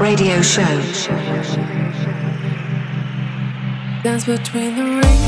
[0.00, 0.62] Radio Show.
[4.02, 5.25] Dance between the raindrops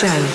[0.00, 0.27] This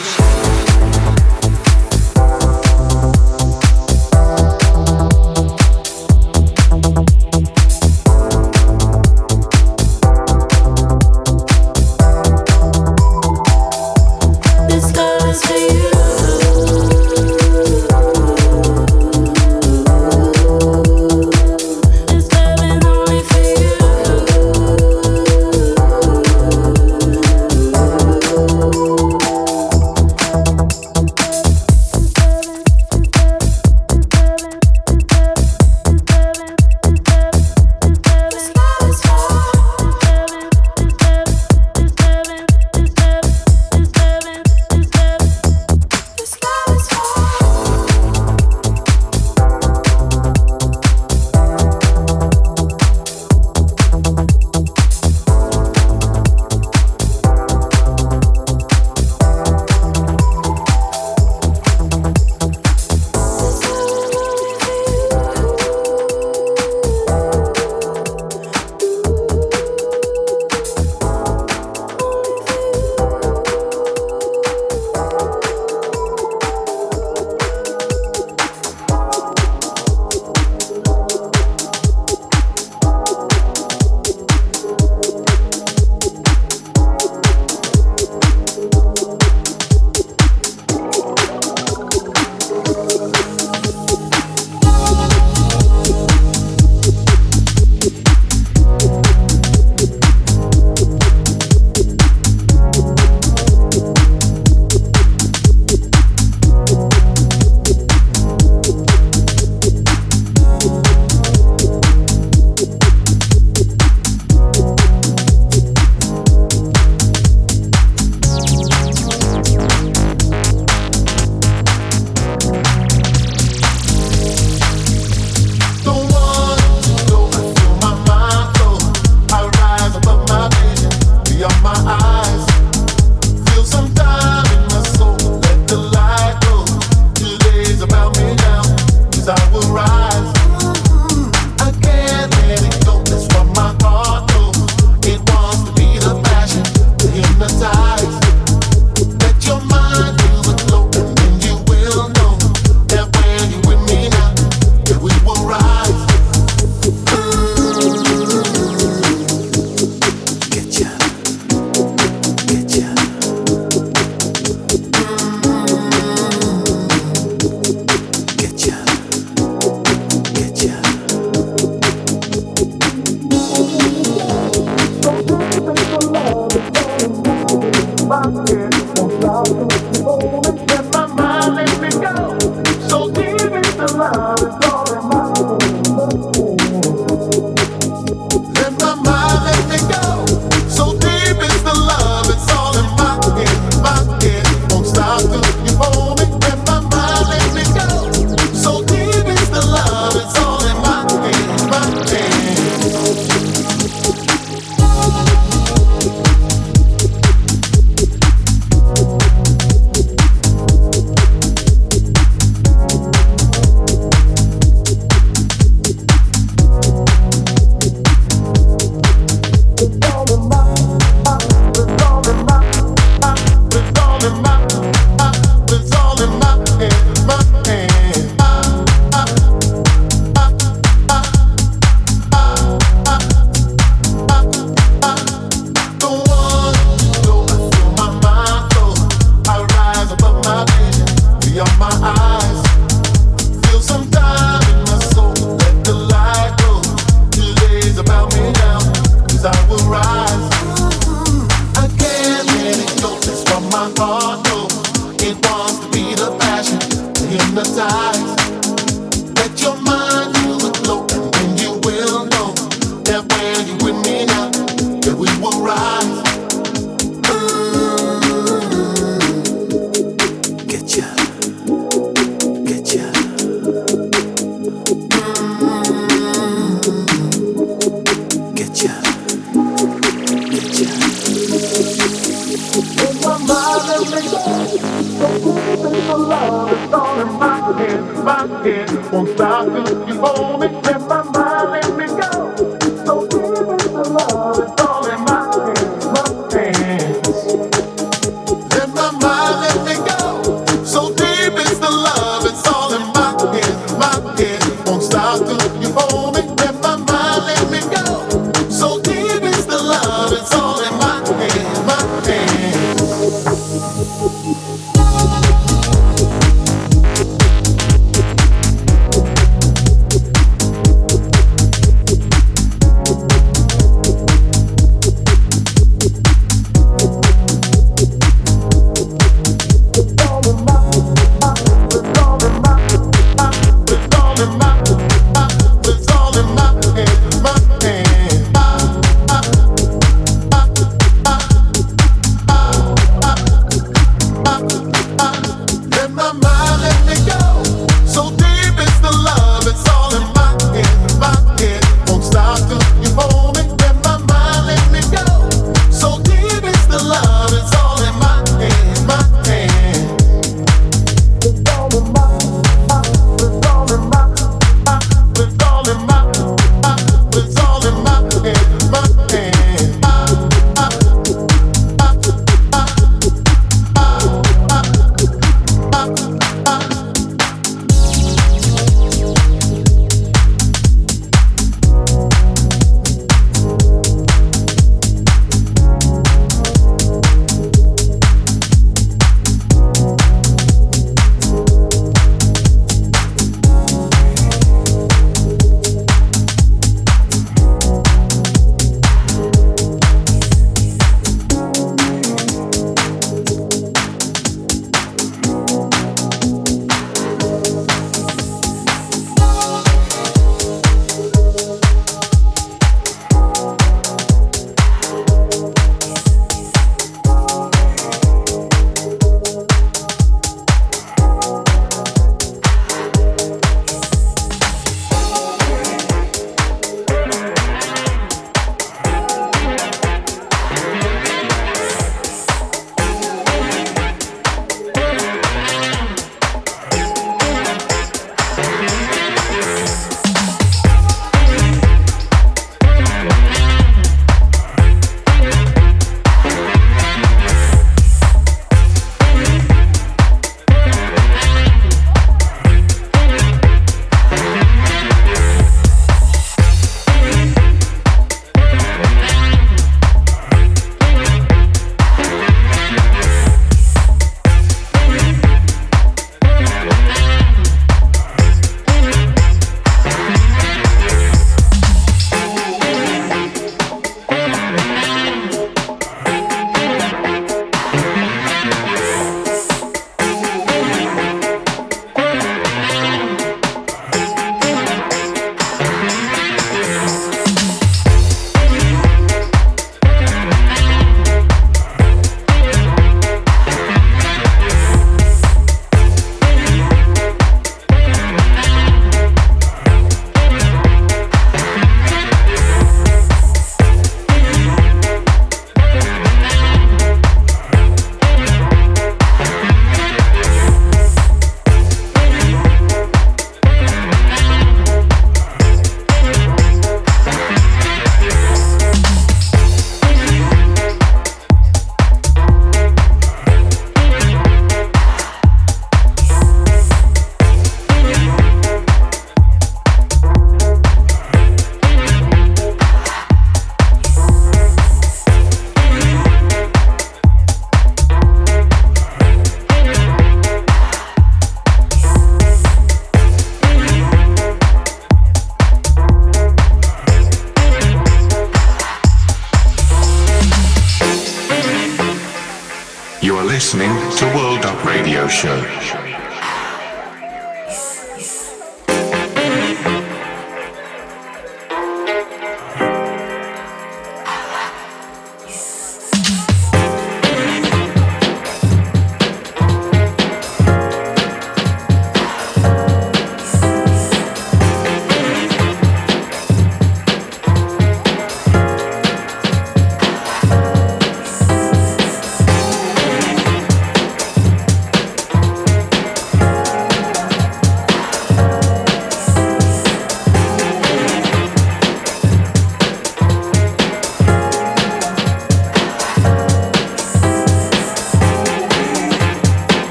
[289.13, 290.19] won't stop till you.
[290.19, 290.62] hold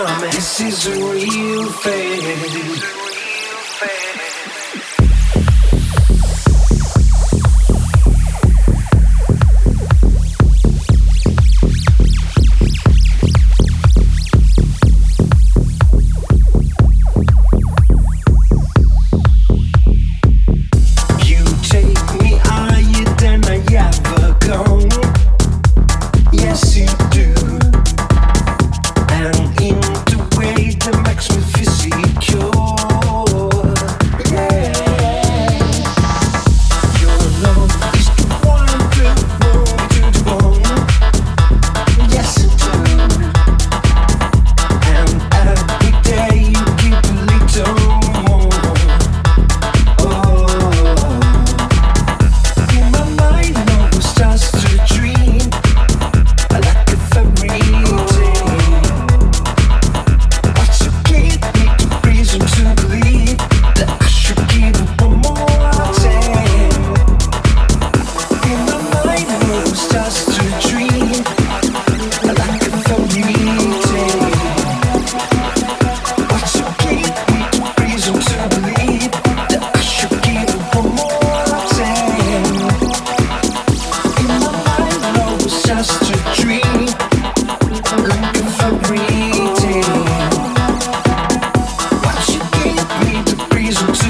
[0.00, 2.80] This is a real thing.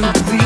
[0.02, 0.39] to be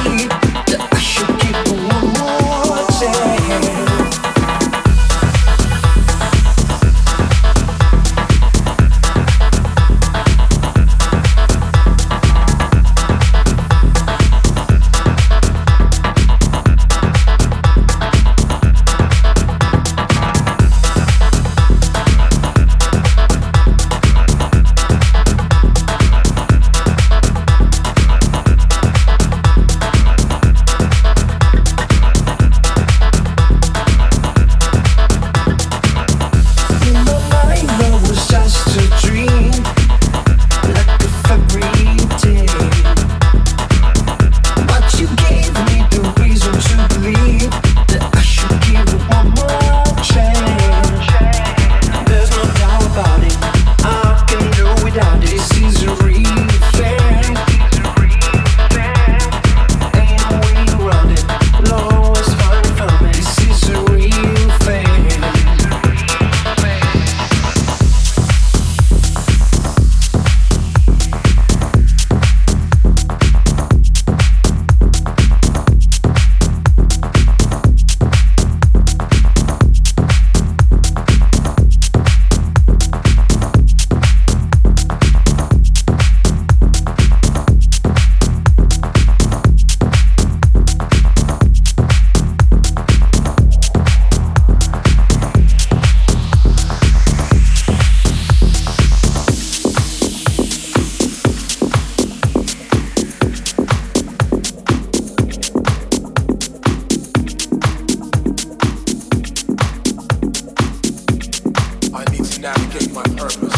[112.44, 113.53] navigate my purpose.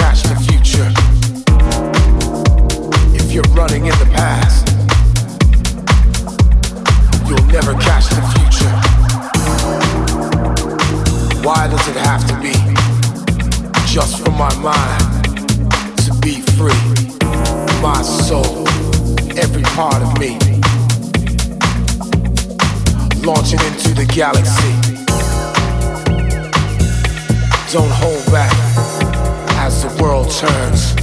[0.00, 0.88] catch the future
[3.14, 4.66] if you're running in the past.
[7.28, 8.74] You'll never catch the future.
[11.46, 12.56] Why does it have to be
[13.86, 15.24] just for my mind
[16.04, 16.82] to be free?
[17.82, 18.66] My soul,
[19.36, 20.32] every part of me,
[23.22, 24.72] launching into the galaxy.
[27.72, 29.09] Don't hold back
[29.82, 30.94] the world turns.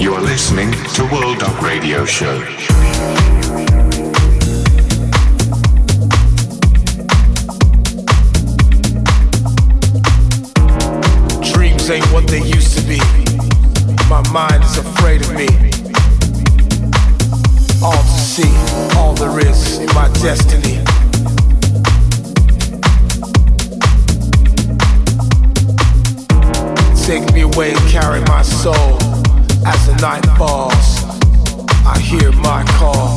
[0.00, 2.38] You are listening to World Up Radio Show.
[11.52, 12.98] Dreams ain't what they used to be.
[14.08, 15.48] My mind is afraid of me.
[17.82, 20.87] All to see, all there is in my destiny.
[27.08, 28.98] Take me away and carry my soul.
[29.64, 31.06] As the night falls,
[31.86, 33.16] I hear my call.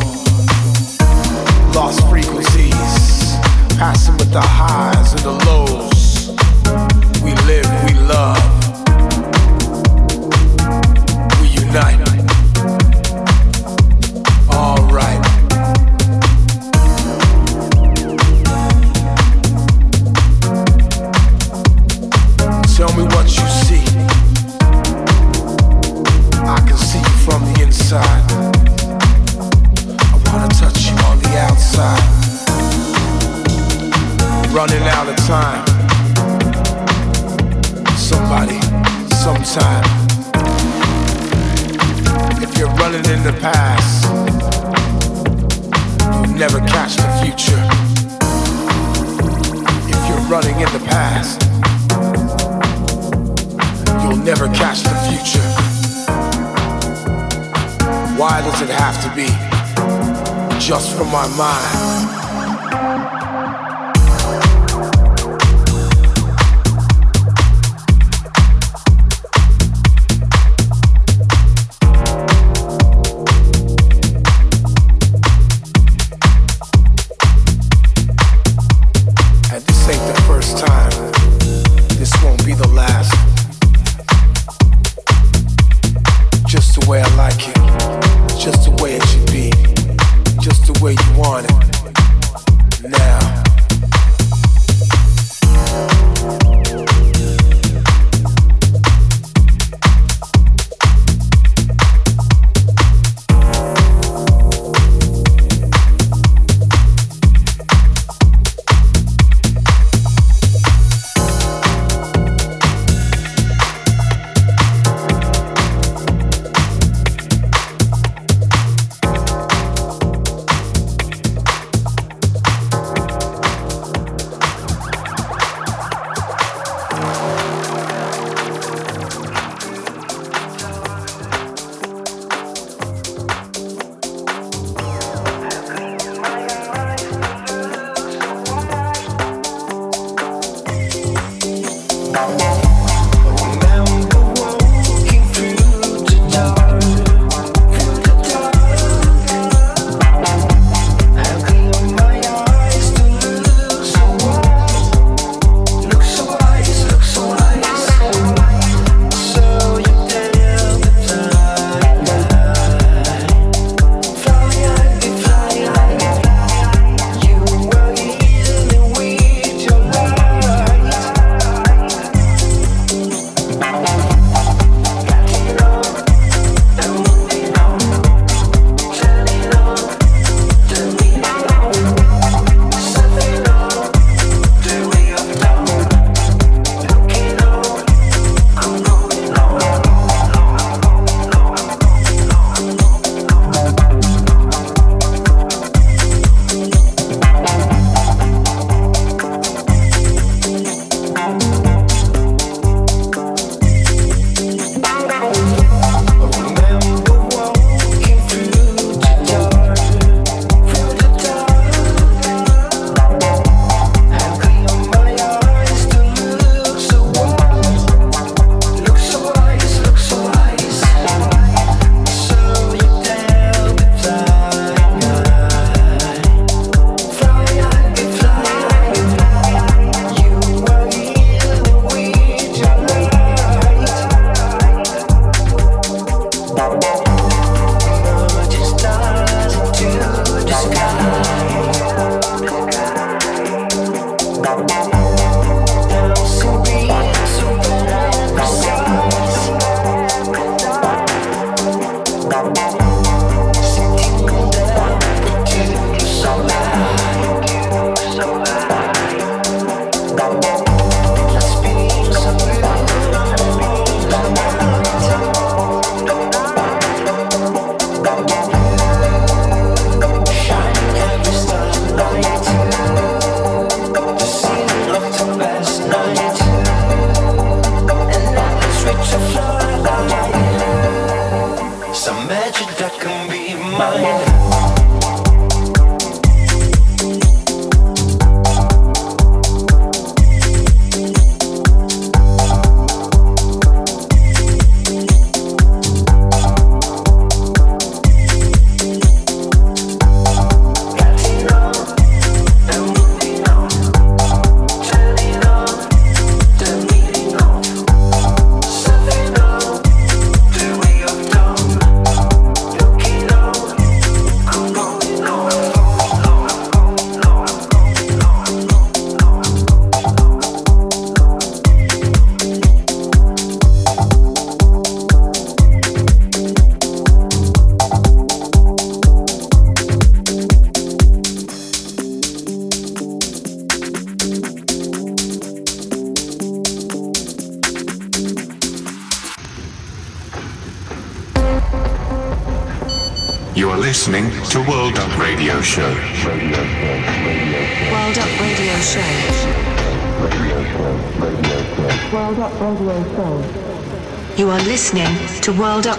[1.76, 3.36] Lost frequencies,
[3.78, 6.30] passing with the highs and the lows.
[7.22, 8.40] We live, we love,
[11.42, 12.01] we unite.
[39.54, 39.84] time.
[42.42, 44.06] If you're running in the past,
[46.26, 47.60] you'll never catch the future.
[49.90, 51.42] If you're running in the past,
[54.02, 55.48] you'll never catch the future.
[58.18, 59.28] Why does it have to be
[60.66, 62.21] just from my mind?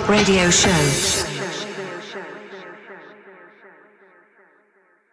[0.08, 0.81] Radio Show.